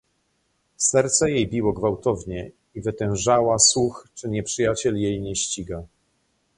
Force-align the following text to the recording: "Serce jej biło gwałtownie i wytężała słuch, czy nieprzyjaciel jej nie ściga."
"Serce 0.77 1.31
jej 1.31 1.47
biło 1.47 1.73
gwałtownie 1.73 2.51
i 2.75 2.81
wytężała 2.81 3.59
słuch, 3.59 4.07
czy 4.15 4.29
nieprzyjaciel 4.29 4.97
jej 4.97 5.21
nie 5.21 5.35
ściga." 5.35 5.83